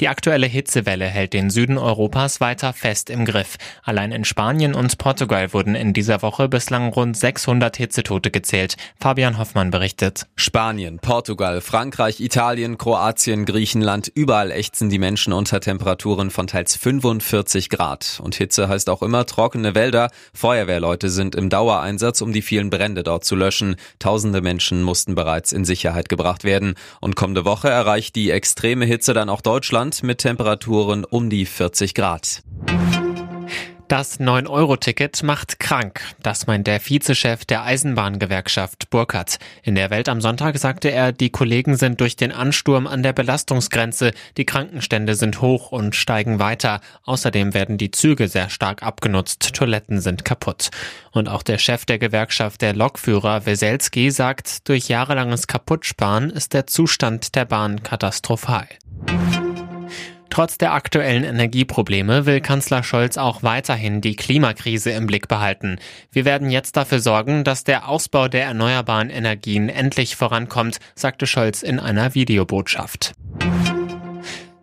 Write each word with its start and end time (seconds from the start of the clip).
Die 0.00 0.08
aktuelle 0.08 0.46
Hitzewelle 0.46 1.06
hält 1.06 1.32
den 1.32 1.48
Süden 1.48 1.78
Europas 1.78 2.38
weiter 2.42 2.74
fest 2.74 3.08
im 3.08 3.24
Griff. 3.24 3.56
Allein 3.82 4.12
in 4.12 4.26
Spanien 4.26 4.74
und 4.74 4.98
Portugal 4.98 5.54
wurden 5.54 5.74
in 5.74 5.94
dieser 5.94 6.20
Woche 6.20 6.50
bislang 6.50 6.92
rund 6.92 7.16
600 7.16 7.74
Hitzetote 7.78 8.30
gezählt. 8.30 8.76
Fabian 9.00 9.38
Hoffmann 9.38 9.70
berichtet. 9.70 10.26
Spanien, 10.36 10.98
Portugal, 10.98 11.62
Frankreich, 11.62 12.20
Italien, 12.20 12.76
Kroatien, 12.76 13.46
Griechenland, 13.46 14.12
überall 14.14 14.50
ächzen 14.50 14.90
die 14.90 14.98
Menschen 14.98 15.32
unter 15.32 15.60
Temperaturen 15.60 16.30
von 16.30 16.46
teils 16.46 16.76
45 16.76 17.70
Grad. 17.70 18.20
Und 18.22 18.34
Hitze 18.34 18.68
heißt 18.68 18.90
auch 18.90 19.02
immer 19.02 19.24
trockene 19.24 19.74
Wälder. 19.74 20.10
Feuerwehrleute 20.34 21.08
sind 21.08 21.34
im 21.34 21.48
Dauereinsatz, 21.48 22.20
um 22.20 22.34
die 22.34 22.42
vielen 22.42 22.68
Brände 22.68 23.02
dort 23.02 23.24
zu 23.24 23.34
löschen. 23.34 23.76
Tausende 23.98 24.42
Menschen 24.42 24.82
mussten 24.82 25.14
bereits 25.14 25.52
in 25.52 25.64
Sicherheit 25.64 26.10
gebracht 26.10 26.44
werden. 26.44 26.74
Und 27.00 27.16
kommende 27.16 27.46
Woche 27.46 27.70
erreicht 27.70 28.14
die 28.14 28.30
extreme 28.30 28.84
Hitze 28.84 29.14
dann 29.14 29.30
auch 29.30 29.40
Deutschland 29.40 29.85
Deutschland 29.86 30.02
mit 30.02 30.18
Temperaturen 30.18 31.04
um 31.04 31.30
die 31.30 31.46
40 31.46 31.94
Grad. 31.94 32.42
Das 33.86 34.18
9-Euro-Ticket 34.18 35.22
macht 35.22 35.60
krank. 35.60 36.00
Das 36.20 36.48
meint 36.48 36.66
der 36.66 36.80
Vizechef 36.80 37.44
der 37.44 37.62
Eisenbahngewerkschaft 37.62 38.90
Burkhardt. 38.90 39.38
In 39.62 39.76
der 39.76 39.90
Welt 39.90 40.08
am 40.08 40.20
Sonntag 40.20 40.58
sagte 40.58 40.90
er, 40.90 41.12
die 41.12 41.30
Kollegen 41.30 41.76
sind 41.76 42.00
durch 42.00 42.16
den 42.16 42.32
Ansturm 42.32 42.88
an 42.88 43.04
der 43.04 43.12
Belastungsgrenze. 43.12 44.10
Die 44.36 44.44
Krankenstände 44.44 45.14
sind 45.14 45.40
hoch 45.40 45.70
und 45.70 45.94
steigen 45.94 46.40
weiter. 46.40 46.80
Außerdem 47.04 47.54
werden 47.54 47.78
die 47.78 47.92
Züge 47.92 48.26
sehr 48.26 48.50
stark 48.50 48.82
abgenutzt. 48.82 49.54
Toiletten 49.54 50.00
sind 50.00 50.24
kaputt. 50.24 50.70
Und 51.12 51.28
auch 51.28 51.44
der 51.44 51.58
Chef 51.58 51.84
der 51.84 52.00
Gewerkschaft 52.00 52.62
der 52.62 52.74
Lokführer, 52.74 53.46
Weselski, 53.46 54.10
sagt, 54.10 54.68
durch 54.68 54.88
jahrelanges 54.88 55.46
Kaputtsparen 55.46 56.30
ist 56.30 56.54
der 56.54 56.66
Zustand 56.66 57.36
der 57.36 57.44
Bahn 57.44 57.84
katastrophal. 57.84 58.66
Trotz 60.36 60.58
der 60.58 60.74
aktuellen 60.74 61.24
Energieprobleme 61.24 62.26
will 62.26 62.42
Kanzler 62.42 62.82
Scholz 62.82 63.16
auch 63.16 63.42
weiterhin 63.42 64.02
die 64.02 64.16
Klimakrise 64.16 64.90
im 64.90 65.06
Blick 65.06 65.28
behalten. 65.28 65.78
Wir 66.12 66.26
werden 66.26 66.50
jetzt 66.50 66.76
dafür 66.76 67.00
sorgen, 67.00 67.42
dass 67.42 67.64
der 67.64 67.88
Ausbau 67.88 68.28
der 68.28 68.44
erneuerbaren 68.44 69.08
Energien 69.08 69.70
endlich 69.70 70.14
vorankommt, 70.14 70.78
sagte 70.94 71.26
Scholz 71.26 71.62
in 71.62 71.80
einer 71.80 72.14
Videobotschaft. 72.14 73.14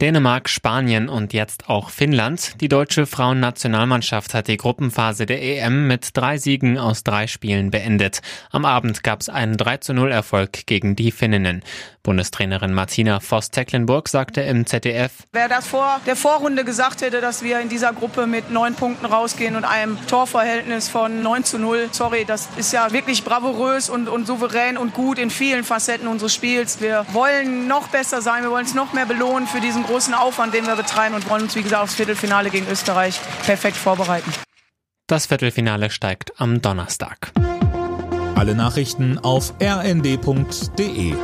Dänemark, 0.00 0.48
Spanien 0.48 1.10
und 1.10 1.34
jetzt 1.34 1.68
auch 1.68 1.90
Finnland. 1.90 2.58
Die 2.62 2.68
deutsche 2.68 3.04
Frauennationalmannschaft 3.04 4.32
hat 4.32 4.48
die 4.48 4.56
Gruppenphase 4.56 5.26
der 5.26 5.42
EM 5.42 5.88
mit 5.88 6.16
drei 6.16 6.38
Siegen 6.38 6.78
aus 6.78 7.04
drei 7.04 7.26
Spielen 7.26 7.70
beendet. 7.70 8.22
Am 8.50 8.64
Abend 8.64 9.02
gab 9.02 9.20
es 9.20 9.28
einen 9.28 9.58
3 9.58 9.76
zu 9.76 9.92
0 9.92 10.10
Erfolg 10.10 10.64
gegen 10.64 10.96
die 10.96 11.10
Finninnen. 11.10 11.62
Bundestrainerin 12.02 12.72
Martina 12.72 13.20
Voss-Tecklenburg 13.20 14.08
sagte 14.08 14.40
im 14.40 14.64
ZDF, 14.64 15.12
Wer 15.32 15.48
das 15.50 15.66
vor 15.66 16.00
der 16.06 16.16
Vorrunde 16.16 16.64
gesagt 16.64 17.02
hätte, 17.02 17.20
dass 17.20 17.42
wir 17.42 17.60
in 17.60 17.68
dieser 17.68 17.92
Gruppe 17.92 18.26
mit 18.26 18.50
neun 18.50 18.74
Punkten 18.74 19.04
rausgehen 19.04 19.54
und 19.54 19.64
einem 19.64 19.98
Torverhältnis 20.06 20.88
von 20.88 21.22
9 21.22 21.44
zu 21.44 21.58
0, 21.58 21.90
sorry, 21.92 22.24
das 22.24 22.48
ist 22.56 22.72
ja 22.72 22.90
wirklich 22.92 23.22
bravourös 23.22 23.90
und, 23.90 24.08
und 24.08 24.26
souverän 24.26 24.78
und 24.78 24.94
gut 24.94 25.18
in 25.18 25.28
vielen 25.28 25.62
Facetten 25.62 26.08
unseres 26.08 26.34
Spiels. 26.34 26.80
Wir 26.80 27.04
wollen 27.12 27.68
noch 27.68 27.88
besser 27.88 28.22
sein, 28.22 28.44
wir 28.44 28.50
wollen 28.50 28.64
es 28.64 28.74
noch 28.74 28.94
mehr 28.94 29.06
belohnen 29.06 29.46
für 29.46 29.60
diesen 29.60 29.84
großen 29.90 30.14
Aufwand, 30.14 30.54
den 30.54 30.66
wir 30.66 30.76
betreiben 30.76 31.16
und 31.16 31.28
wollen 31.28 31.42
uns, 31.42 31.56
wie 31.56 31.62
gesagt, 31.62 31.82
aufs 31.82 31.94
Viertelfinale 31.94 32.50
gegen 32.50 32.68
Österreich 32.68 33.20
perfekt 33.44 33.76
vorbereiten. 33.76 34.32
Das 35.08 35.26
Viertelfinale 35.26 35.90
steigt 35.90 36.40
am 36.40 36.62
Donnerstag. 36.62 37.32
Alle 38.36 38.54
Nachrichten 38.54 39.18
auf 39.18 39.52
rnd.de 39.60 41.14